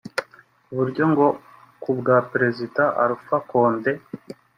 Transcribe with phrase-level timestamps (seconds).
[0.65, 1.27] ku buryo ngo
[1.83, 3.91] kubwa Perezida Alpha Condé